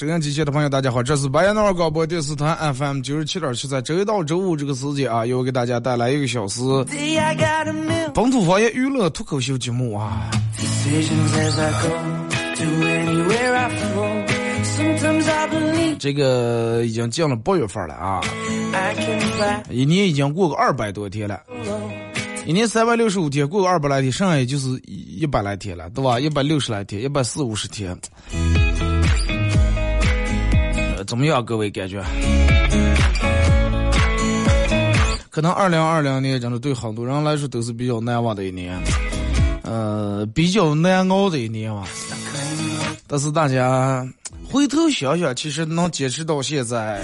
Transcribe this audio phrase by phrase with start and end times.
[0.00, 6.62] 收音机前的朋友，大家好，这是白彦淖尔广播电视台 FM 九十七点七，在周一到周五这个时间啊，又给大家带来一个小时
[8.14, 10.30] 本土方言娱乐脱口秀节目啊。
[15.98, 18.22] 这个已经进了八月份了啊，
[19.68, 21.38] 一年已经过个二百多天了。
[22.46, 26.18] 一年三百六十五天，过个二百来天，剩下也就是一百来天了，对吧？
[26.18, 27.94] 一百六十来天，一百四五十天。
[31.10, 32.00] 怎么样，各位感觉？
[35.28, 38.80] 可能二零二零年真的对很多人来说都是比较难忘的一年，
[39.62, 41.82] 呃，比较难熬的一年吧。
[43.08, 44.06] 但是大家
[44.48, 47.02] 回头想想，其实能坚持到现在，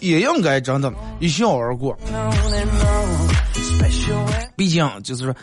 [0.00, 1.96] 也应该真的一笑而过。
[4.56, 5.34] 毕竟就是说，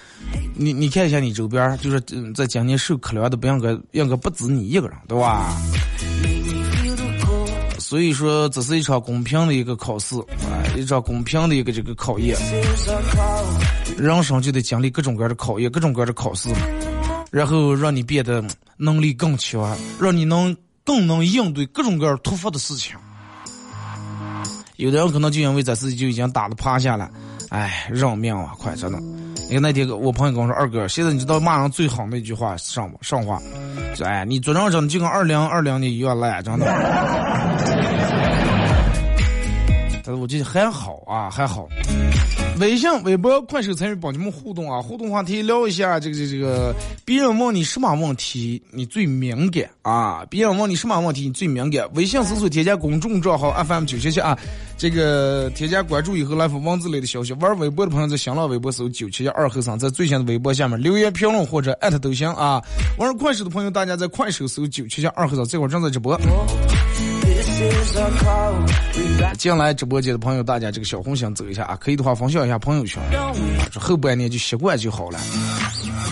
[0.53, 2.01] 你你看一下你周边，就是
[2.34, 5.55] 在今年受可怜的，不应该应该不止你一个人，对吧？
[7.91, 12.38] 所以说，这是一场公平的一个考试，啊，一场公平的一个这个考验。
[13.97, 16.47] 人生就得经历各种各样的考验，各种各样的考试，
[17.31, 18.41] 然后让你变得
[18.78, 22.96] 能力更强，让你能更能应对各种各样突发的事情。
[24.78, 27.12] 有的人可能就因为这事就已经打的趴下了。
[27.50, 28.97] 哎，认命啊，快真的！
[29.51, 33.38] 你看那天我朋友跟我说，二哥，现在你知道骂人最好那句话上上话，
[34.01, 36.66] 哎，你做人真的就跟二零二零年一样烂，真的。
[40.16, 41.67] 我觉得还好啊，还好。
[42.59, 44.81] 微信、微博、快手参与帮你们互动啊！
[44.81, 50.23] 互动话题聊一下这个、这、这个，别人问你什么问题你最敏感啊？
[50.29, 51.89] 别人问你什么问题你最敏感？
[51.95, 54.38] 微信搜索添加公众账号 FM 九七七啊，
[54.77, 57.33] 这个添加关注以后来发文字类的消息。
[57.33, 62.61] 玩微博的朋友在新浪微博搜九七七二后生，在最新的微博下面留言评论或者艾特都行啊。
[62.99, 66.19] 玩快手的朋友，大家在快手搜九七七二后生，这会儿正在直播。
[69.38, 71.75] 进来直播间的朋友，大家这个小红心走一下啊！
[71.75, 73.01] 可以的话分享一下朋友圈。
[73.72, 75.19] 这后半年就习惯就好了。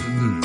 [0.08, 0.42] 嗯，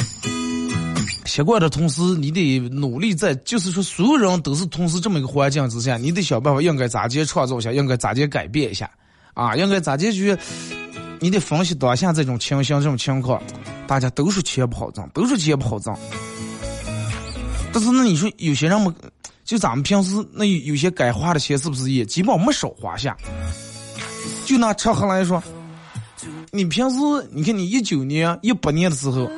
[1.24, 8.90] 习惯的同时，你得努力在，就是说，所有人都是同时这么一个环境之下，你得想办法应该咋接创造一下，应该咋接改变一下
[9.32, 10.36] 啊，应该咋接去？
[11.20, 13.42] 你得分析当下这种情形、这种情况，
[13.86, 15.96] 大家都是钱不好挣，都是钱不好挣。
[17.72, 18.94] 但是那你说有些人们。
[19.44, 23.16] 就咱们平时那有些该花的钱，是不是也基本没少花下？
[24.46, 25.42] 就拿吃喝来说，
[26.50, 26.96] 你平时
[27.30, 29.30] 你看你一九年、一八年的时候，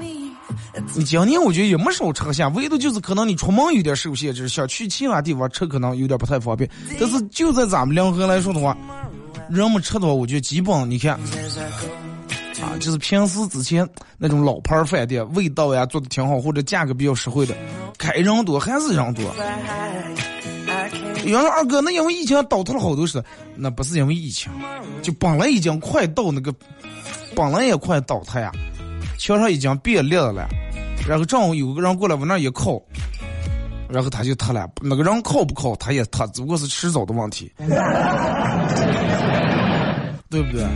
[0.95, 6.69] 你今年我觉得也没少吃下，唯独就是可能你出门有点受限制，想去其他地方吃可能有点不太方便。
[7.01, 8.77] 但是就在咱们临河来说的话，
[9.51, 11.19] 人们吃的话，我觉得基本你看，
[12.79, 13.89] 就是平时之前
[14.19, 17.55] 那种老牌饭店，味道呀做的挺好，或者价格比较实惠的。
[17.99, 19.25] 开人多还是人多？
[21.25, 23.23] 原来二哥，那因为疫情倒塌了好多事，
[23.57, 24.53] 那不是因为疫情，
[25.03, 26.55] 就本来已经快到那个，
[27.35, 28.53] 本来也快倒塌呀，
[29.19, 30.47] 墙上已经变裂了，
[31.09, 32.81] 然后正好有个人过来往那一靠，
[33.89, 34.69] 然后他就塌了。
[34.81, 37.51] 那个人靠不靠，他也塌，只不过是迟早的问题，
[40.29, 40.67] 对不对？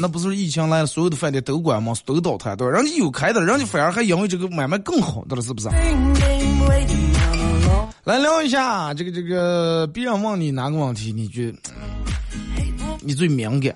[0.00, 2.72] 那不是疫情来，所有的饭店都关门，都倒台，对吧？
[2.72, 5.68] 人家有开的，人家反而还因为这个买卖更好的了，是不是？
[8.04, 11.42] 来聊一下这个这个，别人问你哪个问题，你就
[13.00, 13.72] 你最敏感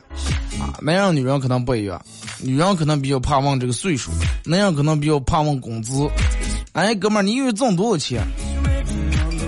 [0.59, 0.75] 啊？
[0.83, 2.03] 男人女人可能不一样，
[2.41, 4.11] 女人可能比较怕问这个岁数，
[4.45, 6.09] 男人可能比较怕问工资。
[6.73, 8.21] 哎，哥们儿，你月挣多少钱？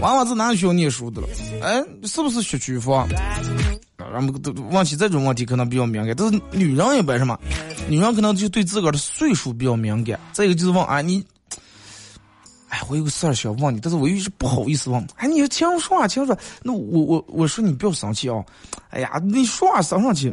[0.01, 1.29] 娃娃子哪需要念书的了？
[1.61, 3.09] 哎，是不是学区房？
[4.13, 7.39] 然后都问起这种问题可能比较敏感，但是女人也不什么，
[7.89, 10.19] 女人可能就对自个儿的岁数比较敏感。
[10.33, 11.25] 再一个就是问啊你，
[12.69, 15.07] 哎，我有个事儿想问你，但是我一直不好意思问。
[15.17, 18.45] 哎，你听说啊，听说，那我我我说你不要生气啊。
[18.91, 20.31] 哎呀，你说话生上去，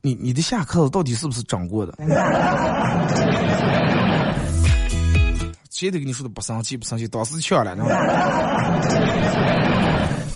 [0.00, 1.94] 你你的下课到底是不是长过的？
[5.82, 7.74] 谁都跟你说的不生气不生气，当时呛了，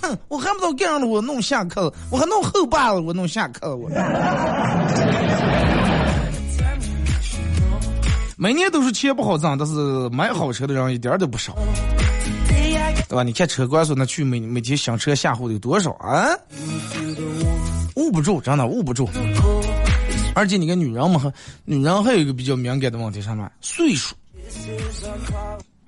[0.03, 3.89] 哼，我还不知道干了我弄下课，我还弄后爸了，我弄下课我。
[8.37, 11.57] 每年都是钱不好挣，但是买好车的人一点都不少，
[13.09, 13.23] 对吧？
[13.23, 16.27] 你看车管所那去每每天想车下户的有多少啊？
[17.95, 19.09] 捂不住，真的捂不住。
[20.35, 21.33] 而且你看女人嘛，
[21.65, 23.49] 女人还有一个比较敏感的问题，什么？
[23.61, 24.13] 岁数。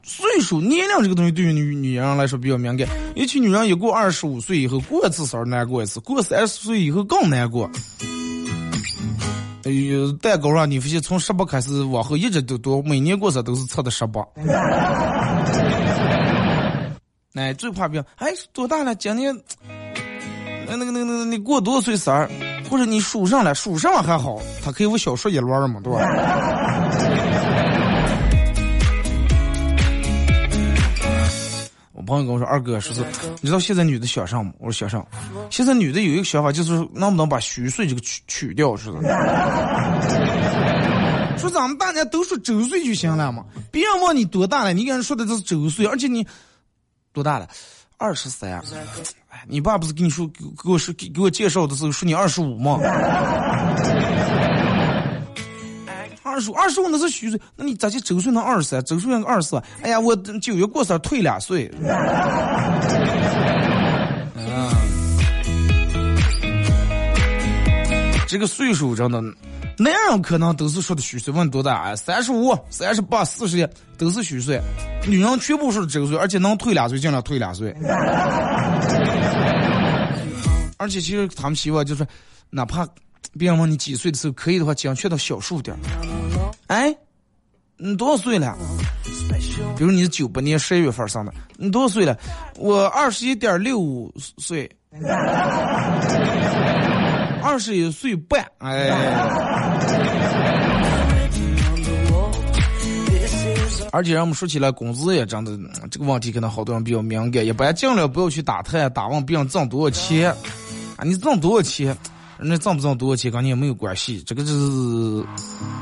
[0.03, 7.71] 岁数、年龄这个东西对于女女人来说比较敏感，尤其女人一过二十五岁以后，过一次生难过一次，过三十岁以后更难过。
[9.65, 14.23] 哎呦，蛋糕上你发现从十八开始往后一直都多，每年过生都是测的十八。
[17.35, 18.95] 哎，最怕别哎多大了？
[18.95, 19.39] 今年
[20.67, 22.29] 那那个那个那个你过多少岁生日？
[22.71, 26.01] 或者你属上了，属上了还好，他可以我小说一轮嘛，对吧？
[32.09, 33.05] 朋友跟我说：“二哥，说是
[33.43, 35.07] 你知道现在女的想上吗？”我说：“想上。”
[35.51, 38.99] 现在女的有一个想法，就是能不能把虚岁这个取取掉，是的。
[41.39, 46.27] 说咱们大家都说周岁就行了嘛，别人问你多大了，你跟人说的这是周岁，而且你
[47.13, 47.47] 多大了？
[47.99, 48.61] 二十三。
[49.47, 52.81] 你爸不是跟你说给给我说给给我介绍的时候说你二十五吗？
[56.29, 58.85] 二十五，二十五那是虚岁，那你咋就周岁能二十三？
[58.85, 59.57] 周岁能二十四？
[59.83, 61.67] 哎呀，我九月过生退两岁。
[64.37, 64.71] 啊，
[68.29, 69.21] 这个岁数真的，
[69.79, 71.83] 男人可能都是说的虚岁，问多大？
[71.83, 74.61] 哎，三十五、三十八、四十都是虚岁。
[75.07, 77.75] 女人全部是周岁，而且能退两岁，尽量退两岁。
[80.77, 82.07] 而且其实他们希望就是，
[82.51, 82.87] 哪怕。
[83.37, 85.77] 别人问你几岁的时候，可以的话精确到小数点。
[86.69, 86.95] 哎，
[87.77, 88.57] 你多少岁了？
[89.77, 92.17] 比如你是九八年十一月份生的，你多少岁了？
[92.57, 94.71] 我二十一点六五岁，
[97.43, 98.47] 二十一岁半。
[98.59, 98.91] 哎，
[103.91, 105.59] 而且让我们说起来，工资也涨的
[105.91, 110.31] 这个问题，可能好多人比较敏感，一般尽量不要去打探、打问别人挣多少钱
[110.97, 111.97] 啊，你挣多少钱？
[112.41, 115.27] 那挣不挣多少钱跟你也没有关系，这个就是，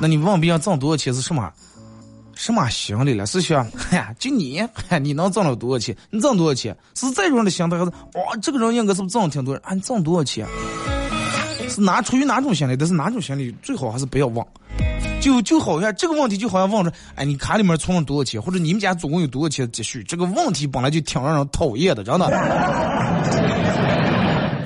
[0.00, 1.52] 那你问别人挣多少钱是什么，
[2.34, 3.26] 什么心理了？
[3.26, 4.62] 是想，哎呀，就你，
[5.02, 5.96] 你能挣了多少钱？
[6.10, 6.76] 你挣多少钱？
[6.94, 7.90] 是这种的心态还是？
[7.90, 9.54] 哇，这个人应该是不是挣挺多？
[9.56, 10.46] 啊，你挣多少钱？
[11.68, 12.76] 是哪出于哪种心理？
[12.76, 14.44] 但是哪种心理最好还是不要问。
[15.20, 18.40] 就就好像这个问题就好像问着，哎，你卡里面存了多少钱？
[18.40, 20.02] 或者你们家总共有多少钱积蓄？
[20.04, 22.26] 这个问题本来就挺让人讨厌的，真的。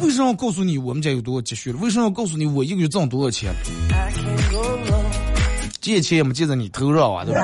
[0.02, 1.78] 为什么要告诉你我们家有多少积蓄了？
[1.80, 3.52] 为什么要告诉你我一个月挣多少钱？
[5.80, 7.40] 借钱也没借在你头上啊，对吧？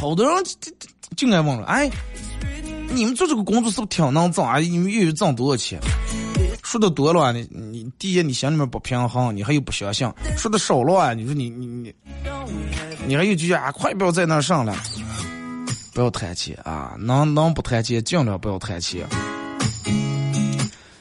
[0.00, 0.70] 好多人就
[1.16, 1.90] 就就爱问了，哎，
[2.90, 4.58] 你们做这个工作是不是挺能挣啊？
[4.58, 5.78] 你们月月挣多少钱？
[6.62, 11.92] 说的多了，你你第一你心里面不平衡，你还有不相信；说的少了，啊你说你你你，
[13.06, 14.74] 你还有就啊，快不要在那上了。
[15.92, 16.94] 不要谈钱啊！
[16.98, 19.06] 能能不谈钱，尽量不要谈钱。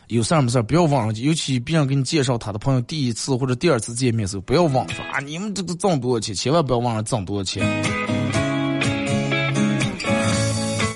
[0.08, 1.14] 有事儿没事儿，不要忘了。
[1.16, 5.20] 尤其别人给你介绍他的朋友，第一次或者第二次见面的时候，不要忘说啊！
[5.20, 6.34] 你们这个挣多少钱？
[6.34, 7.62] 千万不要忘了挣多少钱。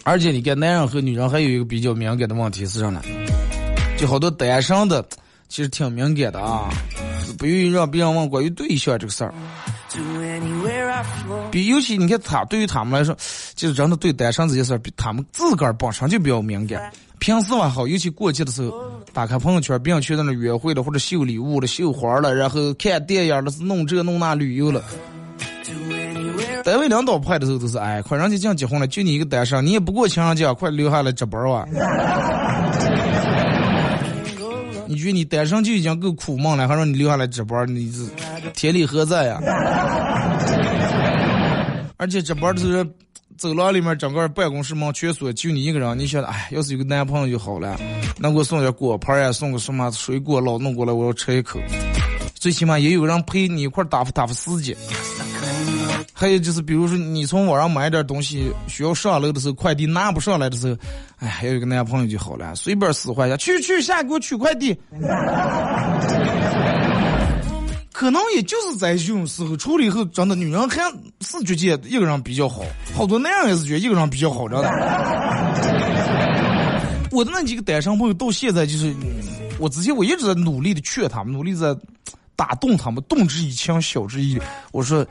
[0.03, 3.01] 而且你看，男人和女人还有一个比较敏感的问题是啥呢？
[3.97, 5.05] 就好多单身的，
[5.47, 6.69] 其实挺敏感的啊，
[7.37, 9.33] 不愿意让别人问关于对象这个事儿。
[11.51, 13.15] 比尤其你看他对于他们来说，
[13.55, 16.91] 就是真的对单身这件事儿，比他们自个儿本身就比较敏感。
[17.19, 18.73] 平时还好，尤其过节的时候，
[19.13, 24.81] 打开朋友圈，别人去在那约会了，或者秀礼物了、秀花了，然后看电影了，是弄这弄那旅游了。
[26.63, 31.65] 单位领导派的时候都是，哎，快人家讲结婚了，就你一个单身，你也不过情人节，快留下来值班吧！
[34.87, 38.05] 你觉得你单身就已经够苦闷了，还让你留下来值班，你是
[38.53, 39.39] 天理何在呀？
[42.01, 42.89] 而且值班的时候，
[43.37, 45.99] 走廊里面整个办公室门全锁，就你一个人。
[45.99, 47.79] 你想，哎，要是有个男朋友就好了，
[48.17, 51.59] 能给我送点果盘呀，送个什么水果老弄过来，我要吃一口。
[52.33, 54.75] 最起码也有人陪你一块打发打发时间。
[56.11, 60.75] 还有就是，比如说你从网上买点东西，需要上楼的时候，快递拿不上来的时候，
[61.19, 64.75] 哎，还有一个男朋友就好了，随便使唤一下，去去下给我取快递。
[67.91, 70.77] 可能也就是在这种时候处理后，真的女人还
[71.19, 72.63] 是觉得一个人比较好，
[72.95, 74.69] 好多男人也是觉得一个人比较好，知道吧？
[77.11, 78.95] 我的那几个单身朋友到现在就是，
[79.59, 81.75] 我之前我一直在努力的劝他们，努力在
[82.37, 84.41] 打动他们，动之以情，晓之以理。
[84.71, 85.05] 我说，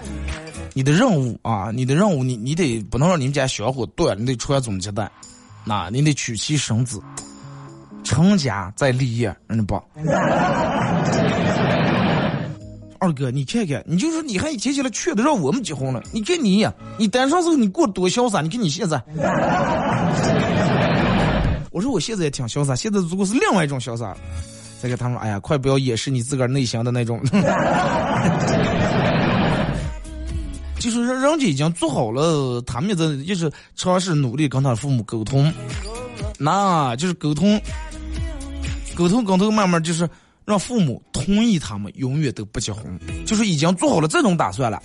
[0.72, 5.10] 你的任务啊，你的任务，你你得不能让你们家小伙断，你得传宗接代，
[5.64, 6.98] 那你得娶妻生子，
[8.02, 9.80] 成家再立业，人不？
[13.00, 19.02] 二哥，你看看，你就说你还提起来劝的让我们结婚了，你看你，你单身时候你过多潇洒，你看你现在。
[21.72, 24.14] 我说我现在也挺潇洒，现在如果是另外一种潇洒，
[24.82, 27.18] 再给他们，哎呀，快不要掩饰你自个儿内心的那种。
[30.78, 35.50] 就是人人家已经做好了，他们在一直尝试努力跟他父母沟通，
[36.38, 37.58] 那就是沟通，
[38.94, 40.06] 沟通沟通，慢慢就是。
[40.44, 42.84] 让父母同意他们永远都不结婚，
[43.26, 44.82] 就是已经做好了这种打算了。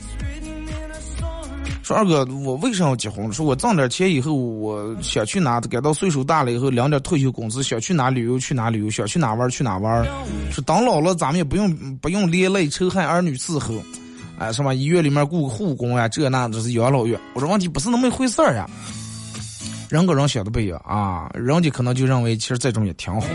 [1.81, 3.31] 说二哥，我为啥要结婚？
[3.31, 5.61] 说我挣点钱以后，我想去哪？
[5.61, 10.03] 赶到岁数大了以后，领点退休工资，想去哪旅游去哪旅游，想去哪玩去哪玩。
[10.51, 13.75] 说等老了，咱们也不用不用连累仇恨儿女伺候，
[14.39, 17.19] 哎，什么医院里面雇个护工呀，这那都是养老院。
[17.35, 18.67] 我说问题不是那么一回事儿呀。
[19.89, 23.27] 人跟人想的不一样啊，人家可能就认为其实这种也挺好。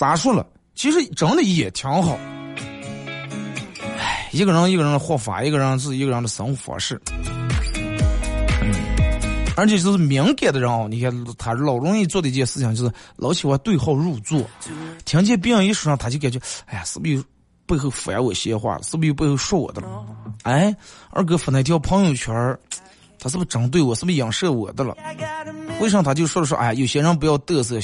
[0.00, 0.46] 咋说了？
[0.74, 2.18] 其实真的也挺好。
[3.98, 6.98] 唉，一个人一个人的活法，一个人是一个人的生活方式。
[8.62, 8.74] 嗯，
[9.58, 14.42] 而且就是敏感的人哦，你看他老容易做的一件事情，就是老喜欢对号入座。
[15.04, 17.22] 听见别人一说，他就感觉，哎呀，是不是有
[17.66, 18.80] 背后烦我闲话？
[18.80, 20.02] 是不是有背后说我的了？
[20.44, 20.74] 哎，
[21.10, 22.34] 二哥发那条朋友圈
[23.20, 23.94] 他是不是针对我？
[23.94, 24.96] 是不是影射我的了？
[25.80, 26.56] 为啥他就说了说？
[26.56, 27.78] 哎，有些人不要嘚瑟，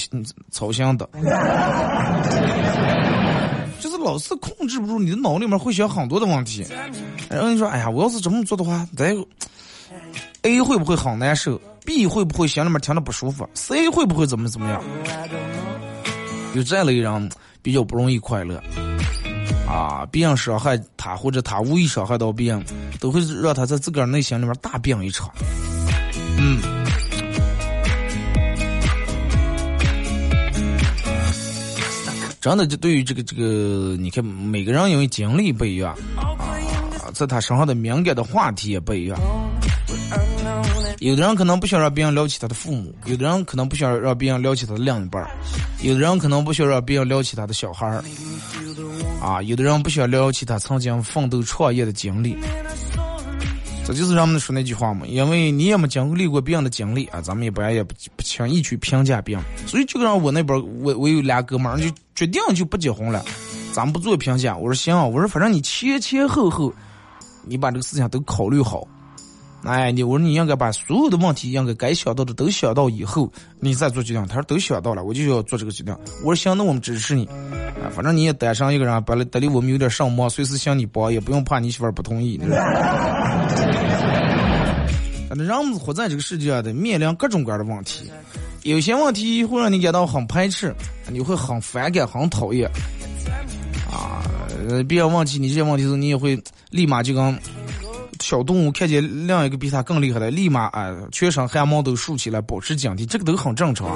[0.50, 1.08] 操心的，
[3.78, 6.66] 就是老是控制不住你的脑里面会想很多的问题。
[7.28, 9.14] 然后你说，哎呀，我要是这么做的话，咱
[10.42, 14.82] A 会不会很难受？B 会不会心里面听着不舒服？C 会不会怎么怎么样？
[16.54, 17.30] 有这类人
[17.62, 18.62] 比较不容易快乐。
[19.66, 20.06] 啊！
[20.10, 22.64] 别人伤害他，或者他无意伤害到别人，
[23.00, 25.30] 都会让他在自个儿内心里面大病一场。
[26.38, 26.60] 嗯，
[32.40, 39.18] 真的，就对于这个这个，你看每个人因为经历不一样啊，在他身上的敏感的话题也不一样。
[41.06, 45.24] 有的人可能不想让别人聊起他的父母，有的人可能不想让别人聊起他的另一半
[45.80, 48.02] 有的人可能不想让别人聊起他的小孩儿。
[49.22, 52.36] 啊，有的人不想聊起他曾经奋斗创业的经历，
[53.86, 55.06] 这就是人们说那句话嘛。
[55.06, 59.44] 因为你也没经历过别人的经历啊，咱们一般也不不轻易去评价别人。
[59.64, 63.24] 所以就让我那边，我我有俩哥们儿就决定就不结婚了，
[63.72, 64.56] 咱们不做评价。
[64.56, 66.74] 我说行，我说反正你前前后后，
[67.44, 68.84] 你把这个事情都考虑好。
[69.66, 74.24] 哎，你我说你应该把所有的问题，应该该想到的都想到以后，你再做决定。
[74.28, 75.92] 他说都想到了，我就要做这个决定。
[76.22, 77.26] 我说行，那我们支持你。
[77.26, 82.38] 啊，反正你也单身一个人，本来得离我们有点上忙，随时向你帮，也不用怕你媳妇儿不同意。
[85.28, 88.08] 反正 人活在这个世界上的，面临各种各样的问题，
[88.62, 90.72] 有些问题会让你感到很排斥，
[91.10, 92.70] 你会很反感、很讨厌。
[93.90, 94.22] 啊，
[94.88, 97.36] 别人问起你这些问题时，你也会立马就跟。
[98.28, 103.88] 小动物看见另一个比它更厉害的，立马啊，全身汗毛都竖起来，保持警惕，这个都很正常。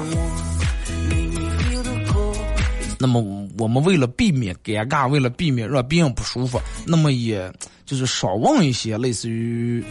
[2.97, 3.21] 那么，
[3.59, 7.53] 我们为了避免尴尬，为了避免让别人不舒服，那么也
[7.85, 9.83] 就是少问一些类似于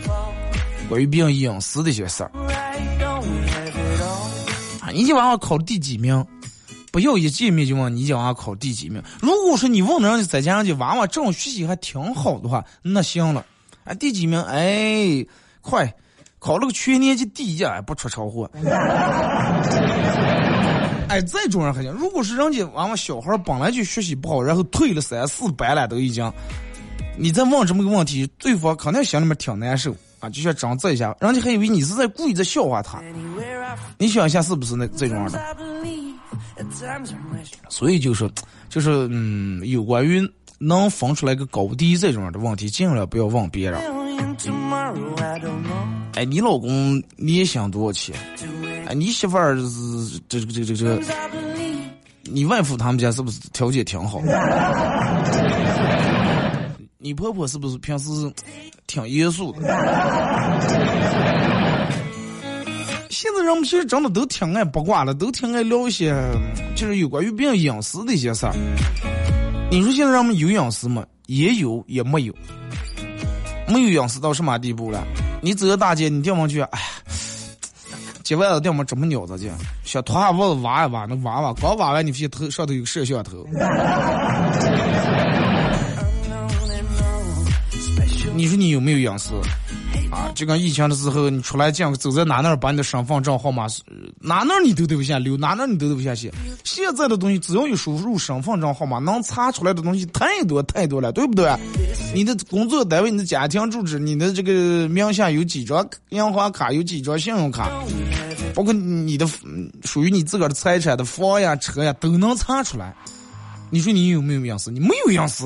[0.87, 2.31] 关于别人隐私的一些事儿。
[4.79, 6.25] 啊，你今晚上考第几名？
[6.93, 9.03] 不要一见面就问你今晚考第几名。
[9.19, 13.45] 如果说你问人家在家人家娃娃这种学习还挺好的话，那行了。
[13.89, 14.39] 啊，第几名？
[14.43, 15.25] 哎，
[15.61, 15.91] 快，
[16.37, 18.47] 考了个全年级第一，不出车祸。
[21.09, 21.91] 哎，这种人还行。
[21.93, 26.31] 如果是人家娃娃小孩本来就学习不好，然后退了三四班了，都已经，
[27.17, 33.01] 你再问这么个问题，对方肯定心里面挺难受啊，就想整这一下，人家还以为你是在故意在笑话他。
[33.97, 35.39] 你想一下，是不是那这种样的？
[37.69, 38.29] 所以就是，
[38.69, 40.31] 就是嗯，有关于。
[40.59, 43.79] 能分出来个高低这种的问题，尽量不要问别人。
[46.15, 48.13] 哎，你老公年薪多少钱？
[48.87, 50.99] 哎，你媳妇儿是这这这这这，
[52.23, 54.21] 你外父他们家是不是条件挺好？
[56.97, 58.09] 你婆婆是不是平时
[58.85, 59.61] 挺严肃的。
[63.09, 66.13] 现在人们其实真的都挺爱八卦的，都挺爱聊一些
[66.75, 68.53] 就是有关于别人隐私的一些事儿。
[69.71, 71.05] 你说现在人们有隐私吗？
[71.27, 72.33] 也有，也没有。
[73.67, 75.05] 没有隐私到什么地步了？
[75.43, 76.85] 你走到大街，你掉进去，哎呀，
[78.23, 79.51] 街外头掉么这么鸟子去？
[79.83, 83.45] 想脱下袜子挖一挖，那挖挖，刚挖完你发现头上头有摄像头。
[88.33, 89.33] 你说你有没有隐私？
[90.11, 93.67] 啊，就跟疫情的时候，你出来讲，走在哪哪把你的身份证号码
[94.19, 96.31] 哪哪你都得不下留，哪哪你都得不下写。
[96.63, 101.47] 现在的东西只要有输入身份证号码，能查出来的东西太多太多了，对不对？
[102.13, 107.69] 你的工作单位、你的家庭住址、你的这个名下有几张银行卡、有几张信用卡，
[108.55, 109.27] 包括你的
[109.83, 112.95] 属于你自个儿的财产的房呀、车呀，都能查出来。
[113.69, 114.71] 你说你有没有隐私？
[114.71, 115.45] 你没有隐私。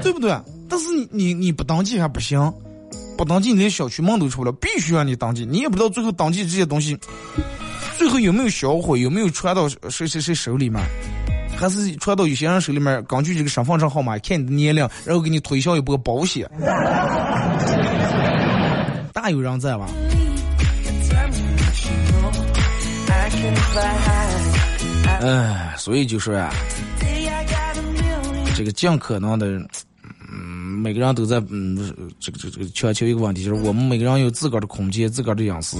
[0.00, 0.34] 对不对？
[0.68, 2.52] 但是你你你不登记还不行，
[3.16, 5.44] 不登记你连小区门都出不了，必须让你登记。
[5.44, 6.98] 你也不知道最后登记这些东西，
[7.96, 10.80] 最后有没有销毁，有没有传到谁谁谁手里面，
[11.56, 13.02] 还是传到有些人手里面？
[13.04, 16.48] 根据这个身份证号码看你的年龄，然后给你推销一波保险，
[19.12, 19.88] 大有人在吧？
[25.20, 26.52] 哎，所以就说呀，
[28.54, 29.60] 这个尽可能的。
[30.68, 31.76] 每个人都在嗯，
[32.20, 35.78] 这个这个这个强求一个问题，就是我们每个人有自个儿的空间、自个儿的隐私，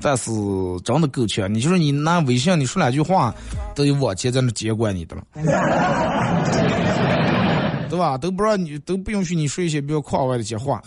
[0.00, 0.30] 但是
[0.84, 1.52] 真的够呛。
[1.52, 3.34] 你就是你拿微信，你说两句话，
[3.74, 5.22] 都有网监在那监管你的了，
[7.88, 8.16] 对吧？
[8.16, 10.82] 都不让你，都不允许你说一些比较狂外的一些话，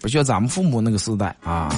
[0.00, 1.68] 不像咱们父母那个时代啊，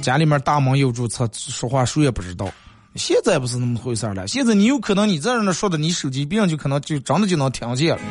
[0.00, 2.48] 家里面大门有主，他说话谁也不知道。
[2.96, 4.26] 现在不是那么回事了。
[4.26, 8.02] 现在你有可能你在那说的，你手机别人就可能就真的就能听见了。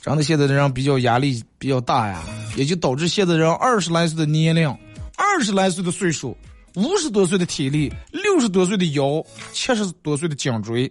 [0.00, 2.20] 真的现在的人比较压力比较大呀，
[2.56, 4.68] 也就导致现在人二十来岁的年龄，
[5.16, 6.36] 二十来岁的岁数，
[6.74, 10.90] 五十多岁的体力，六十多岁的腰，七十多岁的颈椎，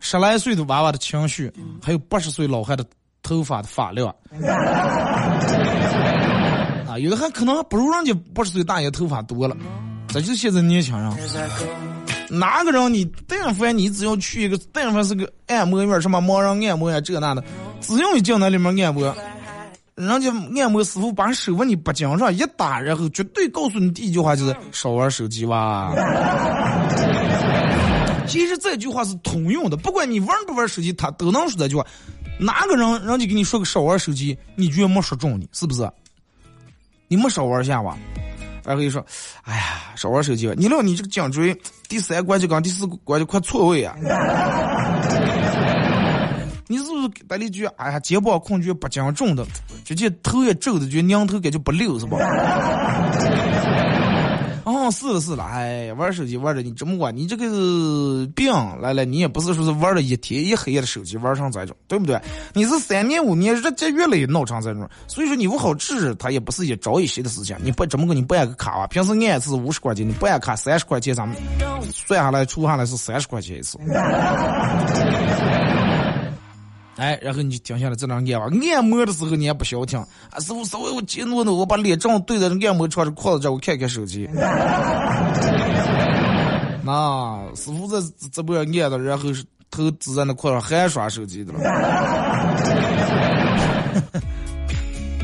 [0.00, 2.84] 十来岁的娃娃的情绪，还有八十岁老汉的
[3.22, 4.14] 头发的发量。
[6.98, 9.56] 有的还可能还不如人家八十岁大爷头发多了，
[10.08, 11.12] 这就现在年轻人。
[12.28, 17.44] 哪个人你但凡你只要去一个但凡是个按摩院，什么盲人按摩呀这那的，
[17.80, 19.14] 只要你进那里面按摩，
[19.94, 20.30] 人家
[20.62, 25.94] 按摩师傅把手往你脖颈上一打，然后绝对告诉你第一句话就是少玩手机哇。
[28.26, 31.84] 其实这句话是通用的，不管你玩不玩手机，他都能说这句话。
[32.38, 35.86] 哪个人人家给你说个少玩手机，你居然没说中你，是不是？
[37.12, 37.94] 你没少玩下吧？
[38.64, 39.04] 然后就说
[39.44, 39.62] ：“哎呀，
[39.96, 40.54] 少玩手机吧。
[40.56, 41.54] 你料你这个颈椎
[41.86, 43.94] 第三关节跟第四关节快错位啊！
[46.68, 47.66] 你是不是带了一句？
[47.76, 49.44] 哎呀，肩膀空觉不讲重的，
[49.84, 52.16] 直接头也皱的，就拧头感觉不溜是吧？”
[54.64, 62.20] 哦，是了是了，哎，玩手机玩的你这么晚，你这个病来了，你也不是说是玩了一天一黑夜的手机玩成这种，对不对？
[62.52, 67.56] 你是三年五年日积月累闹成这种，所以说你不好治，它也不是一朝一夕的事情。
[67.62, 68.86] 你不怎么个，你办个卡啊？
[68.86, 71.36] 平时按一次五十块钱，你办卡三十块钱，咱们
[71.92, 73.78] 算下来除下来是三十块钱一次。
[76.96, 78.50] 哎，然后你就停下来在那按吧。
[78.74, 79.98] 按摩的时候你也不消停
[80.30, 80.38] 啊！
[80.40, 84.28] 师傅稍微我激怒的，我把脸正对着按摩床的框子这，我看看手机。
[86.84, 87.96] 那师傅在
[88.30, 89.30] 直播按的，然后
[89.70, 91.60] 头支在那框上还刷手机的了，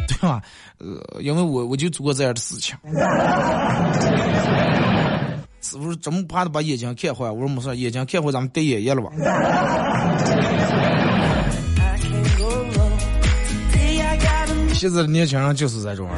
[0.09, 0.41] 对吧？
[0.79, 2.75] 呃，因为我我就做过这样的事情。
[5.61, 9.11] 师傅这么怕的把眼睛看坏，我说没事，眼睛看坏咱们戴眼液了吧。
[14.79, 16.09] 现在的年轻人就是这种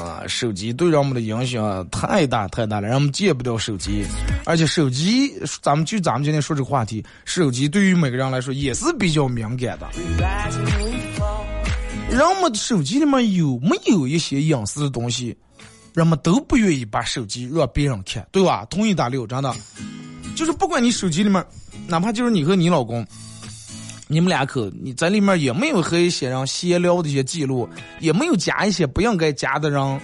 [0.00, 4.04] 啊，手机对人们的影响太大太大了，人们戒不掉手机，
[4.44, 5.32] 而且手机，
[5.62, 9.86] 咱们就咱们今天说这个话题，手机对于每个人来说也是比较敏感的。
[12.10, 15.36] 人们手机里面有没有一些隐私的东西，
[15.94, 18.64] 人们都不愿意把手机让别人看，对吧？
[18.68, 19.54] 同意打六，真的，
[20.34, 21.44] 就是不管你手机里面，
[21.86, 23.06] 哪怕就是你和你老公。
[24.08, 30.00] 你们俩口，你在里面也没有和一些人闲聊的一些记录，也没有加一些不应该加的人，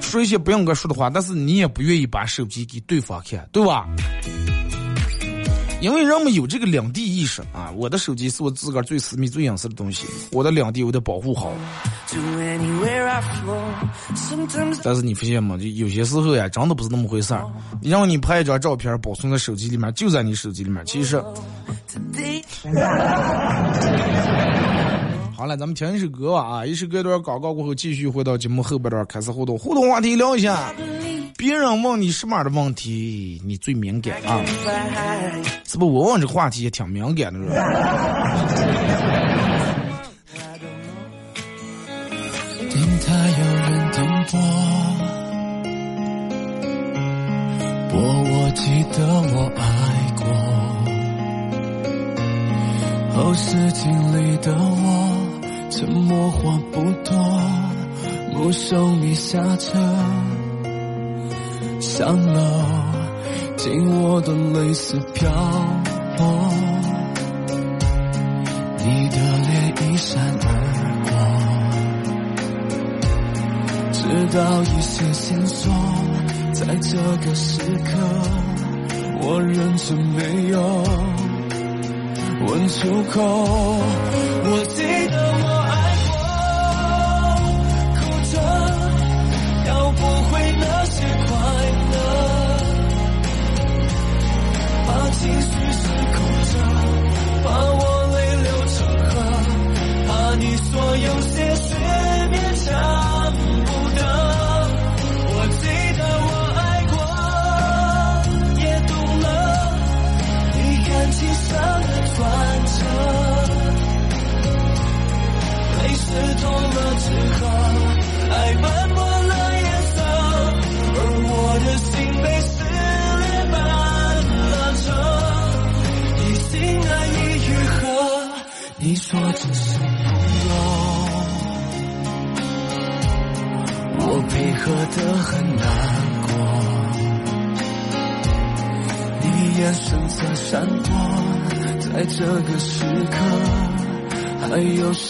[0.00, 3.86] 说一些不应该说的话，但是你也不愿意把手机给对方看，对吧？
[5.82, 11.54] 因为人们有这个两地意识啊，我的手机是我自个儿最私密、最隐私的东西，我的两地我得保护好。
[14.82, 15.56] 但是你发现吗？
[15.56, 17.46] 就有些时候呀，真的不是那么回事儿。
[17.82, 20.84] 让你拍一张照片，保存在手机里面，就在你手机里面。
[20.84, 21.16] 其实，
[25.36, 26.66] 好了，咱们听一首歌吧啊！
[26.66, 29.58] 一首歌段广告过后，继续回到节目后半段开始互动。
[29.58, 30.70] 互动话题聊一下，
[31.38, 34.42] 别人问你什么样的问题你最敏感啊？
[35.64, 35.90] 是不？
[35.90, 37.54] 我问这话题也挺敏感的，是吧？
[43.02, 44.38] 台有人点播，
[47.90, 48.98] 播我记得
[49.32, 49.62] 我爱
[50.16, 50.20] 过。
[53.20, 57.14] 后视镜里的我，沉默话不多，
[58.32, 59.78] 目送你下车，
[61.80, 62.40] 上楼，
[63.58, 65.30] 紧握的泪丝飘
[66.16, 66.50] 落，
[68.78, 70.48] 你的脸一闪而
[71.04, 71.12] 过。
[73.92, 74.00] 知
[74.34, 75.70] 道一些线索，
[76.54, 76.96] 在这
[77.28, 77.90] 个时刻，
[79.20, 80.58] 我忍着没有
[82.46, 83.20] 问出口。
[84.42, 85.72] 我记得我爱
[86.08, 86.12] 过，
[87.96, 88.00] 哭
[88.32, 88.34] 着
[89.68, 90.00] 要不
[90.30, 91.30] 回那些快
[91.92, 91.94] 乐，
[94.86, 95.82] 把情绪失
[96.14, 96.18] 控
[96.50, 96.52] 着，
[97.44, 97.82] 把我
[98.14, 98.76] 泪流成
[99.10, 99.12] 河，
[100.08, 101.08] 把你所有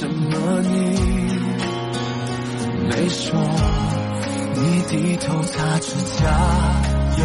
[0.01, 0.17] 什么
[0.63, 0.69] 你
[2.89, 3.37] 没说？
[4.55, 4.59] 你
[4.89, 6.25] 低头擦指甲
[7.19, 7.23] 油，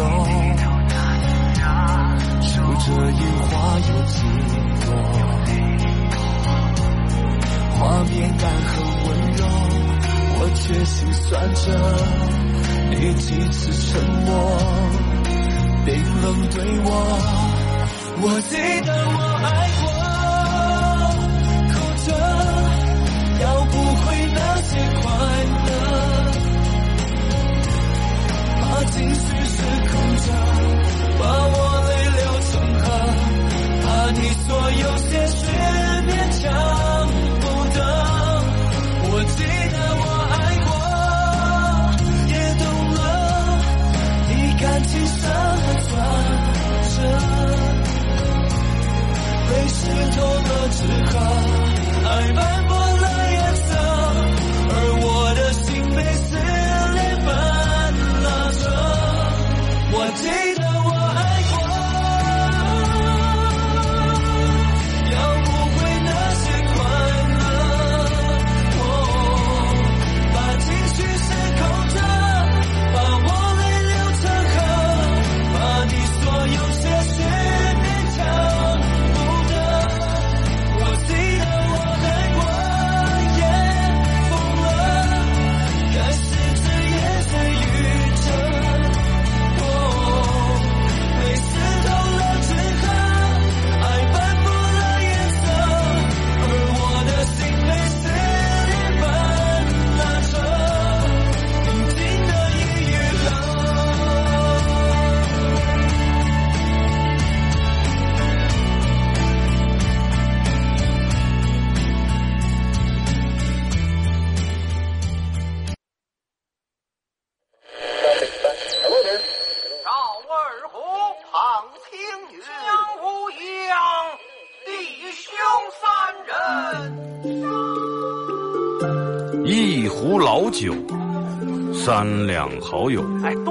[2.42, 4.20] 数着樱花有几
[4.84, 4.86] 朵，
[7.78, 9.08] 画面感很温
[9.38, 9.40] 柔，
[10.36, 11.64] 我却心酸着
[12.90, 14.28] 你几次沉默，
[15.86, 15.88] 冰
[16.20, 16.88] 冷对我。
[18.18, 18.52] 我记
[18.84, 19.46] 得我爱
[50.66, 51.18] 透了纸盒，
[52.08, 52.65] 爱斑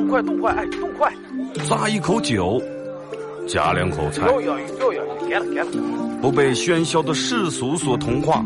[0.05, 1.11] 动快动快，哎，动快！
[1.67, 2.61] 咂一口酒，
[3.47, 5.65] 夹两口菜，又要又要，给了给了。
[6.21, 8.45] 不被喧嚣的世俗所同化，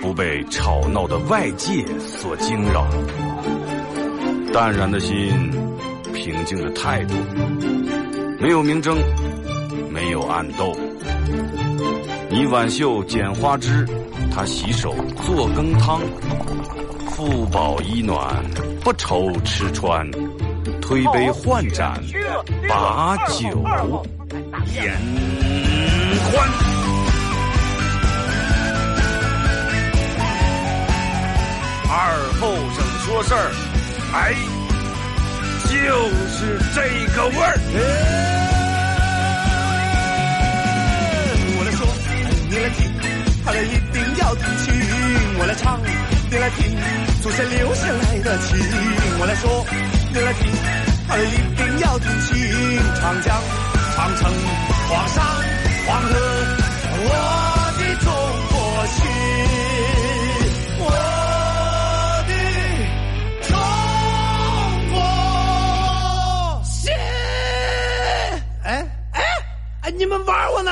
[0.00, 2.86] 不被吵闹的外界所惊扰。
[4.52, 5.50] 淡然的心，
[6.14, 7.14] 平静的态度，
[8.40, 8.96] 没有明争，
[9.90, 10.74] 没有暗斗。
[12.30, 13.86] 你挽袖剪花枝，
[14.34, 14.94] 他洗手
[15.26, 16.00] 做羹汤，
[17.10, 18.42] 腹饱衣暖，
[18.82, 20.10] 不愁吃穿，
[20.92, 21.98] 推杯换盏，
[22.68, 23.48] 把酒
[24.74, 24.92] 言
[26.20, 26.46] 欢。
[31.88, 31.96] 二
[32.38, 32.42] 后
[32.74, 33.50] 生说事儿，
[34.12, 34.34] 哎，
[35.64, 35.72] 就
[36.28, 36.76] 是这
[37.16, 37.56] 个味儿。
[41.56, 41.80] 我来说，
[42.50, 42.92] 你来听，
[43.46, 44.74] 好了一定要听清。
[45.38, 45.80] 我来唱，
[46.30, 46.76] 你来听，
[47.22, 48.58] 祖先留下来的情。
[49.18, 49.64] 我来说，
[50.12, 50.52] 歌听，
[51.08, 52.36] 好了一定要听清。
[53.00, 53.34] 长江、
[53.96, 54.30] 长城、
[54.88, 55.24] 黄山、
[55.86, 56.08] 黄河，
[56.98, 57.08] 我
[57.78, 58.06] 的中
[58.52, 58.54] 国
[58.86, 59.00] 心，
[60.78, 60.84] 我
[62.28, 62.30] 的
[63.48, 63.50] 中
[64.92, 64.94] 国
[66.62, 66.92] 心。
[68.64, 68.66] 哎
[69.12, 69.16] 哎
[69.80, 70.70] 哎，你们玩我呢？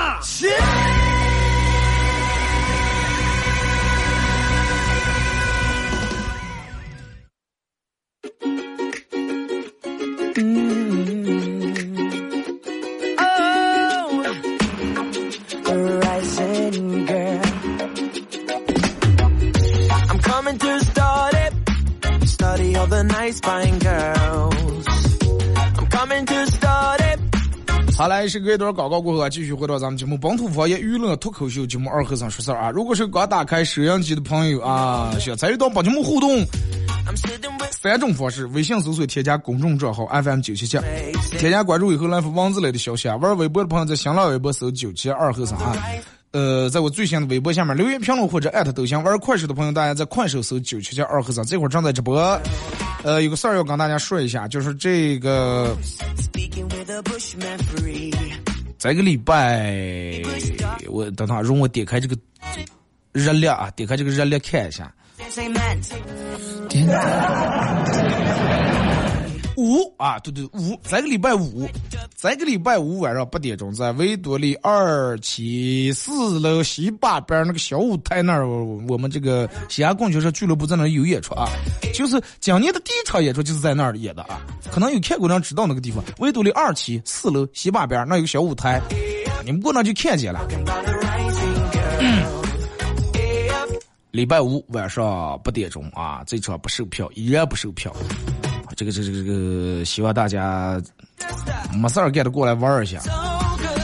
[27.97, 32.71] 好来，是隔一段广告过后啊，继续回到咱们节目本土方言娱乐脱口秀节目二和尚说事儿啊。
[32.71, 36.31] 如果是刚打开收音机的朋友啊，想参与到本节目互动
[37.07, 37.17] ，I'm
[37.71, 40.79] 三种方式：微信搜索添加公众账号 FM 九七七，
[41.39, 43.17] 添加关注以后来发文字类的消息啊。
[43.17, 45.77] 玩微博的朋友在新浪微博搜九七二和尚啊。
[46.33, 49.03] 呃，在我最新的微博下面留言评论或者艾特都行。
[49.03, 52.21] 玩快手的朋友，大家在快手搜九七七二和尚，这会儿正在直播。
[53.03, 55.77] 呃，有个事儿要跟大家说一下，就是这个
[58.79, 60.23] 在个礼拜，
[60.89, 62.17] 我等他容我点开这个
[63.13, 64.95] 热烈啊，点开这个热烈看一下。
[69.71, 71.69] 五啊，对对五，这个礼拜五，
[72.17, 78.49] 这个礼拜五晚上八点钟，在维多利二期四楼西八边那个小舞台那儿，
[78.89, 81.49] 我们这个西安供销社俱乐部在那儿有演出啊，
[81.95, 84.41] 就是今年的第一场演出就是在那儿演的啊，
[84.73, 88.81] 可能有看过人知道那个地方，维多利二期四楼西八边那有个小舞台，
[89.45, 90.41] 你们过那就看见了。
[94.11, 97.95] 礼拜五晚上八点钟啊，这场不售票，依然不售票。
[98.81, 100.81] 这个这个这个，希望大家
[101.75, 102.99] 没事儿干的过来玩一下，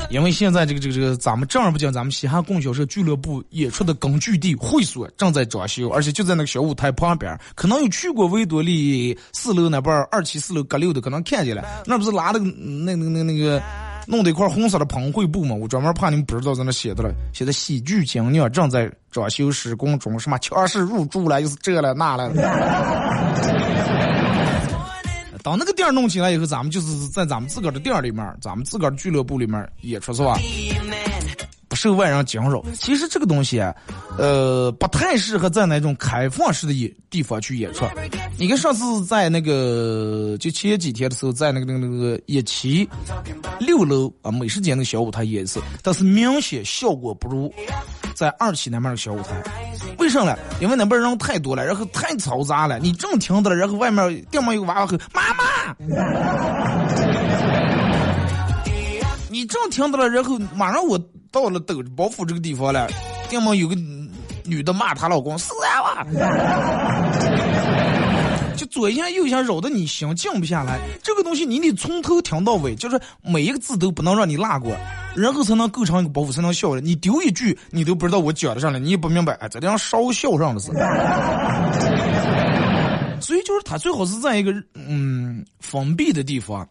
[0.09, 7.39] 因为现在这个这个这个，咱们正儿八经咱们西汉供销社俱乐部演出的根据地会所正在装修，而且就在那个小舞台旁边。
[7.55, 13.63] 可能有去过维多利四楼那边二期四楼阁六的，可能看见了，那不是拉的那那那那个。
[14.09, 22.31] 弄的一块红色的喷绘布嘛，我专门怕你们不知道，在那写的了，写的喜剧精酿正在装修施工中，什么强势入驻了，又是这了那了。
[25.47, 30.37] 等那个店儿弄起来以后，咱们就是在咱们自个儿的店儿里面，咱们自个儿的俱乐部里面演出是吧？
[31.77, 32.61] 受外人惊扰。
[32.75, 33.73] 其实这个东西啊，
[34.19, 37.85] 呃，不太适合在那种开放式的演地方去演出。
[38.39, 42.89] 你看上次在那个就前几天的时候，在那个那个那个一期
[43.61, 47.53] 六楼啊美食街那个小舞台演一次，但是明显效果不如
[48.15, 49.43] 在二期那边的小舞台。
[49.99, 50.37] 为什么呢？
[50.61, 52.79] 因为那边人太多了，然后太嘈杂了。
[52.79, 55.77] 你正听到了，然后外面店门有个娃娃吼妈妈。
[59.29, 60.99] 你正听到了，然后马上我
[61.37, 62.89] 到了抖包袱这个地方了，
[63.29, 63.77] 店门有个
[64.43, 66.03] 女的骂她老公死啊，
[68.57, 70.81] 就左一下右一下扰得你心静不下来。
[71.03, 74.75] 这个东西你得从头听到尾，就是每一个字都不能让你落过，
[75.15, 76.81] 然后才能构成一个包袱，才能笑的。
[76.81, 80.73] 你丢一句，你都不知道我讲的上来，你也不明白，哎，这地方烧笑上的是。
[83.21, 86.67] 所以就是他最好是在一个嗯封闭的地方。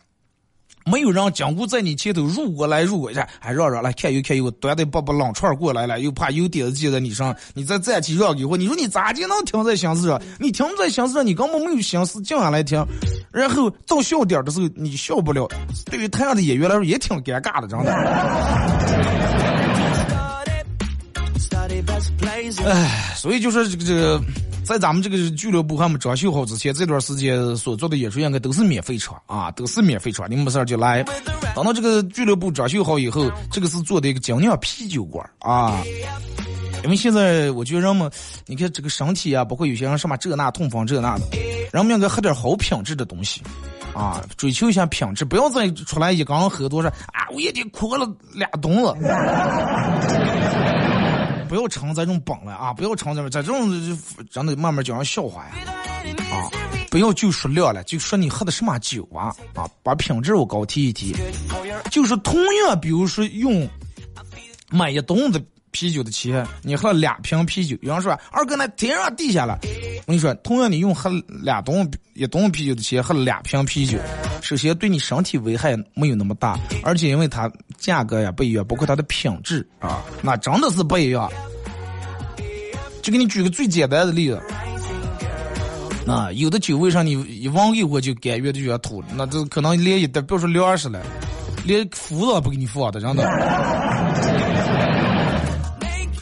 [0.86, 10.22] 没有人经过在你前头入过来入过去，还让让来看又看又端的把把冷串过来了，又怕有点子记在你上，你再站起让给我，你说你咋就能停在心思上？
[10.40, 12.86] 你停在心思上，你根本没有心思静下来听，
[13.32, 15.50] 然后到笑点的时候你笑不了，
[15.90, 19.75] 对于台上的演员来说也挺尴尬的，真的。
[22.66, 24.22] 哎，所以就是这个这个，
[24.66, 31.04] 在咱们这个俱乐部还没装修好之前，这段时间所做的演出应该都是免费场啊，都是免费场，你没事就来。
[31.56, 35.82] 等到这个俱乐部装修好以后，这个是做的一个精酿啤酒馆啊。
[36.84, 38.12] 因为现在我觉得人们，
[38.46, 41.26] 你看这个身体啊，包括有些人什么这那痛风这那的，
[41.72, 43.42] 人们应该喝点好品质的东西。
[43.94, 47.26] 啊，追求一下品质，不要再出来一刚喝多少啊！
[47.34, 48.94] 我也得哭了俩冬了。
[51.56, 53.98] 不要成这种本了啊，不要成这种这种
[54.30, 55.54] 真的慢慢讲人笑话呀
[56.30, 56.52] 啊！
[56.92, 61.16] 不要就说量了，就说你喝的什么酒啊啊，把品质我高提一提。
[61.90, 62.36] 就是同
[62.68, 63.66] 样，比如说用
[64.70, 65.42] 买一吨子
[65.76, 69.60] 啤酒的钱，你喝了两瓶啤酒，有人说二哥那天上地下了。
[70.08, 73.98] 我跟你说，同样你用喝两吨一吨啤酒的钱喝了两瓶啤酒，
[74.42, 81.30] 首先对你身体危害没有那么大，而且因为它价格呀不一样，包括它的品质啊，那真的是不一样。
[83.02, 84.42] 就给你举个最简单的例子。
[86.08, 89.04] 啊，有的酒为啥你一闻一会就感觉就要吐？
[89.14, 91.02] 那这可能连一袋，别说粮食了，
[91.66, 93.24] 连服都不给你放的，真的。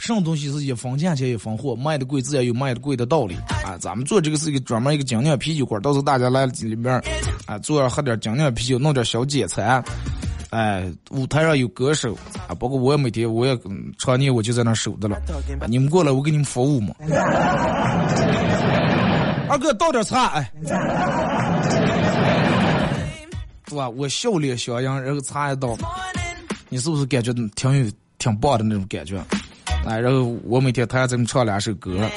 [0.04, 3.78] 什么东西是一分钱钱一分货，卖的贵自然有卖的贵的道理啊！
[3.80, 7.02] 咱们做这个是一个专门一个精酿啤酒馆，到时候大家来里面
[7.46, 9.82] 啊，坐喝点精酿啤酒，弄点小解馋。
[10.50, 12.14] 哎，舞台上有歌手
[12.46, 13.58] 啊，包括我也每天我也
[13.96, 15.18] 常年我就在那守着了。
[15.66, 16.94] 你们过来，我给你们服务嘛。
[19.48, 20.52] 二哥倒点茶，哎，
[23.68, 23.88] 是吧？
[23.88, 25.74] 我笑脸相迎，然后茶一倒，
[26.68, 29.18] 你是不是感觉挺有挺棒的那种感觉？
[29.86, 32.08] 哎，然后我每天他还这么唱两首歌，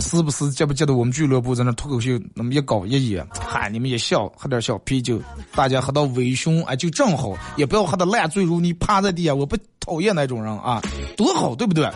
[0.00, 5.20] 时不时记不记得我们俱乐部在那脱口秀那么一搞一演，喊，你们一笑，喝点小啤酒，
[5.54, 10.82] 大家喝到微醺，哎，就正好，也不要喝的烂醉如泥，趴在地下，我不讨厌那种人啊，
[11.16, 11.88] 多好，对不对？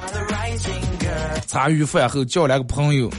[1.46, 3.10] 茶余饭后叫两个朋友。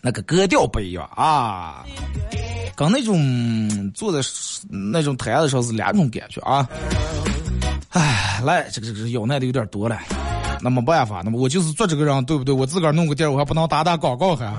[0.00, 1.84] 那个格调不一样啊，
[2.76, 4.26] 跟那种坐在
[4.70, 6.66] 那种台子上是两种感觉啊。
[7.98, 9.98] 哎，来，这个这个要耐的有点多了，
[10.62, 12.54] 那没办法，那么我就是做这个人，对不对？
[12.54, 14.46] 我自个儿弄个店，我还不能打打广告还？